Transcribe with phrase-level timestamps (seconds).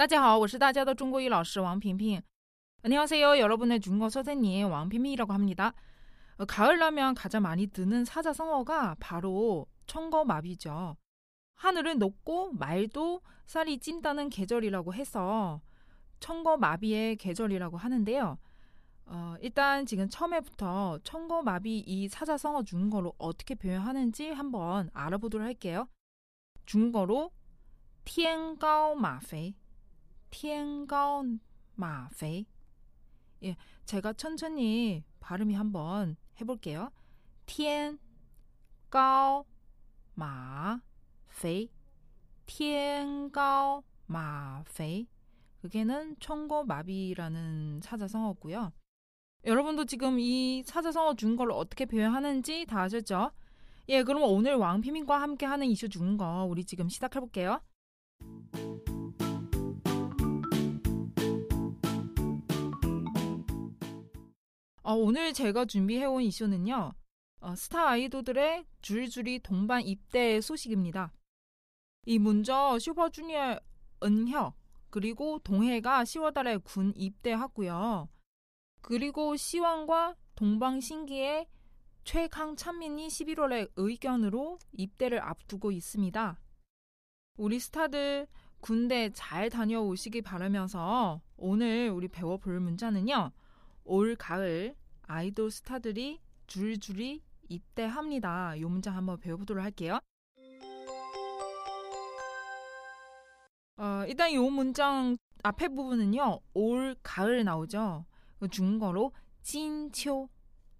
[0.00, 2.22] 따지하 我是大家的中国语老师王萍萍
[2.82, 3.38] 안녕하세요.
[3.38, 5.72] 여러분의 중국어 선생님 왕핑핑이라고 합니다.
[6.36, 10.96] 어, 가을나면 가장 많이 드는 사자성어가 바로 청거마비죠.
[11.56, 15.60] 하늘은 높고 말도 쌀이 찐다는 계절이라고 해서
[16.20, 18.38] 청거마비의 계절이라고 하는데요.
[19.06, 25.88] 어, 일단 지금 처음에부터 청거마비 이 사자성어 중국어로 어떻게 표현하는지 한번 알아보도록 할게요.
[26.66, 27.32] 중국어로
[28.04, 29.54] 天高马肥
[30.31, 31.39] 티엔가온
[31.75, 32.45] 마페
[33.43, 36.91] 예, 제가 천천히 발음이 한번 해볼게요.
[37.45, 37.99] 티엔
[38.89, 39.45] 가오
[40.15, 41.69] 마페이.
[42.45, 45.05] 티엔 가오 마페
[45.61, 48.73] 그게는 청고마비라는 사자성어고요.
[49.45, 53.31] 여러분도 지금 이 사자성어 준걸 어떻게 표현하는지 다 아셨죠?
[53.89, 57.61] 예, 그럼 오늘 왕피민과 함께하는 이슈 준거 우리 지금 시작해볼게요.
[64.83, 66.93] 어, 오늘 제가 준비해온 이슈는요.
[67.41, 71.13] 어, 스타 아이돌들의 줄줄이 동반 입대 소식입니다.
[72.05, 73.59] 이 먼저 슈퍼주니어
[74.03, 74.55] 은혁
[74.89, 78.09] 그리고 동해가 10월달에 군 입대하고요.
[78.81, 81.47] 그리고 시원과 동방신기의
[82.03, 86.39] 최강찬민이 11월에 의견으로 입대를 앞두고 있습니다.
[87.37, 88.27] 우리 스타들
[88.59, 93.31] 군대 잘 다녀오시기 바라면서 오늘 우리 배워볼 문자는요.
[93.90, 98.56] 올 가을 아이돌 스타들이 줄줄이 입대합니다.
[98.56, 99.98] 이 문장 한번 배워보도록 할게요.
[103.78, 106.40] 어, 일단 이 문장 앞에 부분은요.
[106.54, 108.06] 올 가을 나오죠.
[108.50, 110.28] 중국어로 찐초,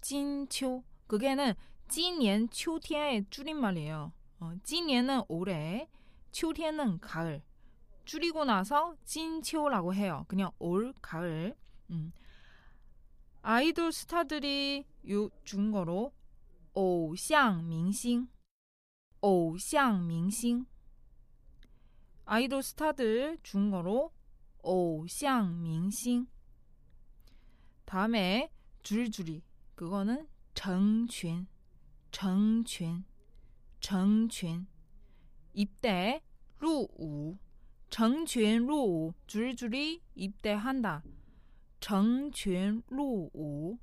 [0.00, 0.84] 찐초.
[1.06, 1.54] 그게는
[1.88, 4.12] 今年 秋天의 줄임말이에요.
[4.40, 5.88] 어, 今年은 올해,
[6.32, 7.42] 秋天은 가을.
[8.04, 10.24] 줄이고 나서 찐초라고 해요.
[10.28, 11.54] 그냥 올 가을.
[11.90, 12.12] 음.
[13.42, 16.12] 아이돌 스타들이 요 중국어로
[16.74, 18.28] 偶像明星,
[19.20, 20.66] 偶像明星.
[22.24, 24.12] 아이돌 스타들 중국어로
[24.62, 26.26] 偶像明星.
[27.84, 28.50] 다음에
[28.82, 29.42] 줄줄이
[29.74, 31.46] 그거는 成群,
[32.10, 33.04] 成群,
[33.80, 34.66] 成群.
[35.52, 36.22] 입대
[36.58, 37.38] 入伍,
[37.90, 41.02] 成群入伍, 줄줄이 입대한다.
[41.80, 43.78] 成群入伍.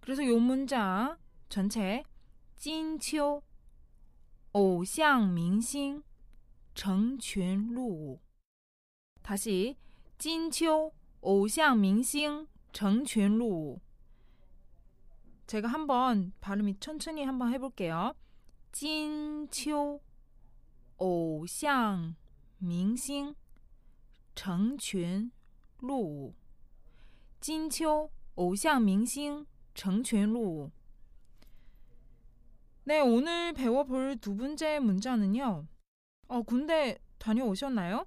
[0.00, 1.16] 그래서 요 문장
[1.48, 2.04] 전체
[2.54, 3.42] 金秋
[4.52, 6.02] 偶像明星
[6.74, 8.20] 成群入伍.
[9.22, 9.76] 다시
[10.16, 13.80] 金秋 偶像明星 成群入伍.
[15.46, 18.14] 제가 한번 발음이 천천히 한번 해볼게요.
[18.72, 20.00] 金秋
[20.98, 22.14] 偶像
[22.58, 23.34] 明星
[24.34, 25.30] 成群
[25.78, 26.34] 入伍.
[27.40, 30.70] 金秋 偶像明星 成群入伍.
[32.84, 35.66] 네, 오늘 배워볼 두 번째 문자는요.
[36.28, 38.04] 어, 군대 다녀오셨나요?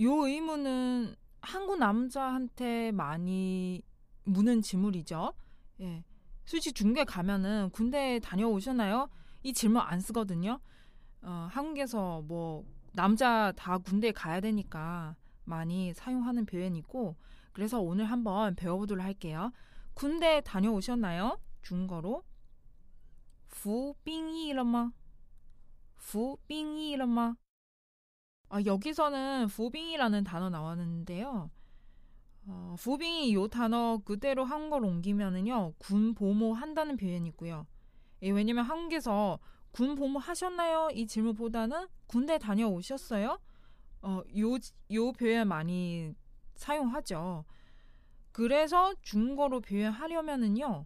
[0.00, 3.82] 요 의문은 한국 남자한테 많이
[4.24, 5.32] 묻는 질문이죠.
[5.80, 6.04] 예.
[6.46, 9.10] 솔직히 중국에 가면은 군대 다녀오셨나요?
[9.42, 10.60] 이 질문 안 쓰거든요.
[11.22, 17.16] 어, 한국에서 뭐 남자 다 군대 가야 되니까 많이 사용하는 표현이고
[17.52, 19.52] 그래서 오늘 한번 배워보도록 할게요.
[19.94, 21.38] 군대 다녀오셨나요?
[21.62, 22.22] 중국어로
[23.48, 24.92] 服兵役了吗?
[25.96, 27.36] 服兵役了吗?
[28.50, 31.50] 아, 여기서는 부빙이라는 단어 나왔는데요.
[32.46, 37.66] 어, 부빙이 요 단어 그대로 한국어로 옮기면은요 군 보모 한다는 표현이고요.
[38.22, 39.38] 예, 왜냐면 한국에서
[39.70, 40.88] 군 보모 하셨나요?
[40.92, 43.38] 이 질문보다는 군대 다녀오셨어요?
[44.05, 44.57] 어, 요,
[44.91, 46.13] 요 표현 많이
[46.55, 47.43] 사용하죠.
[48.31, 50.85] 그래서 중국어로 표현하려면은요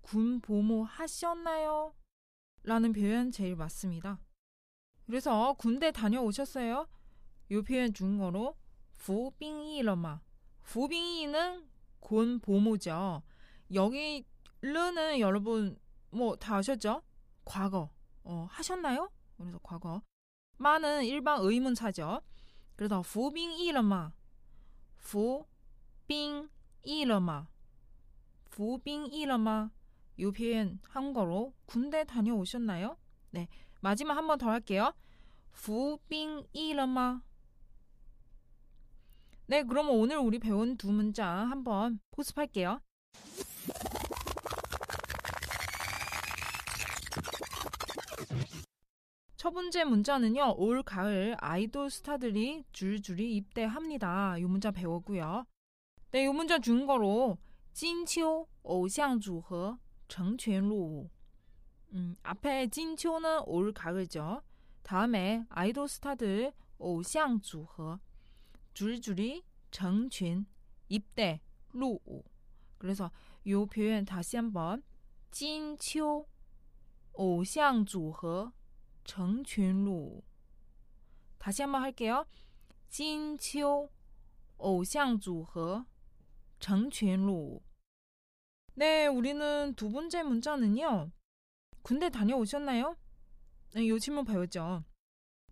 [0.00, 1.94] 군 보모 하셨나요?
[2.64, 4.18] 라는 표현 제일 맞습니다.
[5.06, 6.88] 그래서 군대 다녀오셨어요?
[7.52, 8.56] 요 표현 중국어로
[8.96, 10.20] 부빙이러마.
[10.64, 11.68] 부빙이는
[12.00, 13.22] 군 보모죠.
[13.74, 14.24] 여기
[14.60, 15.78] 르는 여러분
[16.10, 17.02] 뭐 다 아셨죠?
[17.44, 17.90] 과거
[18.24, 19.12] 어, 하셨나요?
[19.36, 20.02] 그래서 과거.
[20.58, 22.20] 마는 일반 의문사죠.
[22.75, 24.13] 그래서 후빙이了吗?
[24.99, 26.49] 후빙이
[27.05, 27.47] 了吗?
[28.51, 29.71] 후빙이了吗?
[30.17, 32.97] 이 표현 한국어로 군대 다녀오셨나요?
[33.31, 33.47] 네,
[33.79, 34.93] 마지막 한 번 더 할게요.
[35.53, 37.23] 후빙이了吗?
[39.47, 42.79] 네, 그럼 오늘 우리 배운 두 문장 한번 복습할게요.
[49.45, 50.53] 첫 번째 문자는요.
[50.57, 54.37] 올 가을 아이돌 스타들이 줄줄이 입대합니다.
[54.37, 55.45] 이 문자 배웠고요.
[56.11, 57.37] 네, 이 문자 준 거로
[57.73, 61.09] 찐치오 오상组合 정全路
[61.93, 64.41] 음, 앞에 찐치오는 올 가을이죠.
[64.83, 67.99] 다음에 아이돌 스타들 오상 组合
[68.73, 70.45] 줄줄이 정群
[70.89, 71.41] 입대
[71.73, 71.97] 루
[72.77, 73.09] 그래서
[73.45, 74.83] 이 표현 다시 한번
[75.31, 76.25] 찐치오
[77.13, 78.51] 오상 组合
[79.05, 80.21] 정춘루
[81.37, 82.25] 다시 한번 할게요.
[82.89, 83.89] 찐치오
[84.57, 85.85] 오상组合
[86.59, 87.59] 정춘루
[88.75, 91.11] 네, 우리는 두 번째 문자는요.
[91.81, 92.95] 군대 다녀오셨나요?
[93.73, 94.83] 네, 요 질문 배웠죠.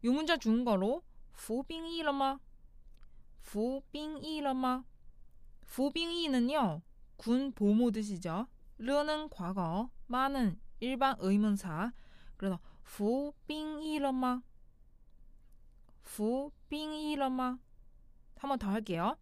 [0.03, 1.03] 요 문자 준 거로
[1.33, 2.39] 후빙이了吗?
[3.41, 4.86] 후빙이了吗?
[5.68, 6.81] 후빙이는요.
[7.18, 8.47] 군 보모 뜻이죠.
[8.77, 11.91] 르는 과거, 마는 일반 의문사.
[12.38, 14.44] 그래서 服兵役了吗?
[16.03, 17.59] 服兵役了吗?
[18.38, 19.18] 한 번 더 할게요.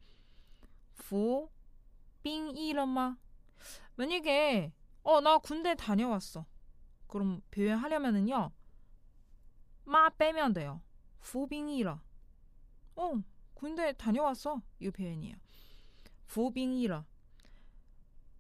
[0.96, 1.50] 服
[2.22, 3.18] 兵役了吗?
[3.96, 4.72] 만약에
[5.04, 6.46] 어 나 군대 다녀왔어.
[7.08, 8.52] 그럼 표현하려면은요.
[9.86, 10.82] 마 빼면 돼요.
[11.22, 12.02] 服兵役了.
[12.96, 13.22] 어
[13.54, 14.62] 군대 다녀왔어.
[14.80, 15.36] 이 표현이에요.
[16.26, 17.06] 服兵役了.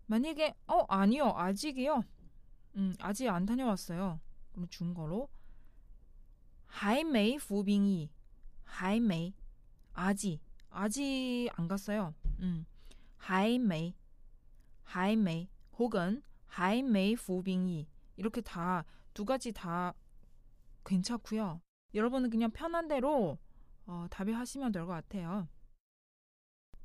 [0.08, 2.04] 만약에 어 아니요 아직이요.
[2.76, 4.20] 음 아직 안 다녀왔어요.
[4.53, 5.29] 그럼 중거로
[6.67, 8.11] 하이메이 부빙이
[8.65, 9.35] 하이메이
[9.93, 10.41] 아직
[10.71, 12.15] 아직 안 갔어요.
[12.41, 12.65] 음.
[13.19, 13.95] 하이메이
[14.85, 18.85] 하이메이 혹은 하이메이 부빙이 이렇게 다
[19.15, 19.95] 두 가지 다
[20.85, 21.61] 괜찮고요.
[21.95, 23.39] 여러분은 그냥 편한 대로
[23.87, 25.49] 어, 답변하시면 될 것 같아요.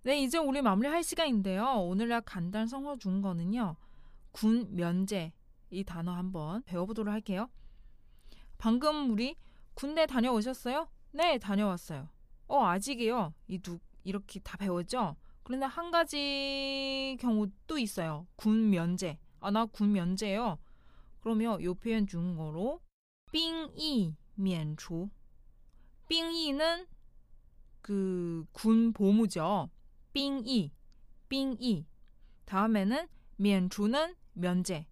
[0.03, 1.63] 네, 이제 우리 마무리할 시간인데요.
[1.81, 3.75] 오늘날 간단 성어 중거는요.
[4.31, 5.31] 군 면제
[5.69, 7.49] 이 단어 한번 배워보도록 할게요.
[8.57, 9.35] 방금 우리
[9.73, 10.87] 군대 다녀오셨어요?
[11.11, 12.09] 네, 다녀왔어요.
[12.47, 13.33] 어, 아직이요.
[13.47, 15.15] 이 두, 이렇게 다 배웠죠?
[15.43, 18.25] 그런데 한 가지 경우 또 있어요.
[18.35, 19.19] 군 면제.
[19.39, 20.57] 아, 나 군 면제요.
[21.21, 22.81] 그러면 요 표현 중국어로
[23.31, 25.09] 빙이 면추.
[26.07, 26.87] 빙이는
[27.81, 29.69] 그 군 보무죠.
[30.13, 30.71] 빙이,
[31.29, 31.85] 빙이.
[32.45, 34.87] 다음에는 면추는 면제.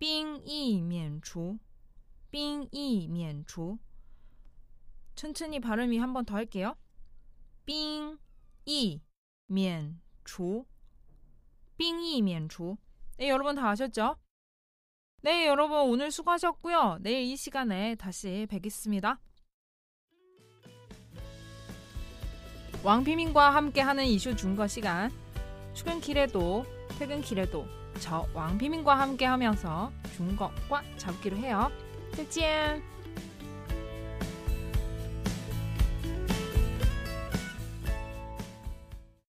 [0.00, 1.58] 빙이 면추.
[2.30, 3.78] 빙이 면추.
[5.14, 6.74] 천천히 발음이 한 번 더 할게요.
[7.66, 9.02] 빙이
[9.46, 10.64] 면추.
[11.76, 12.76] 빙이 면추.
[13.18, 14.16] 네, 여러분 다 아셨죠?
[15.22, 16.98] 네, 여러분 오늘 수고하셨고요.
[17.02, 19.20] 내일 이 시간에 다시 뵙겠습니다.
[22.82, 25.10] 왕피민과 함께하는 이슈 준거 시간.
[25.74, 26.64] 출근길에도
[26.98, 27.66] 퇴근길에도
[28.00, 31.70] 저 왕피민과 함께 하면서 준거꽉 잡기로 해요.
[32.12, 32.89] 再见。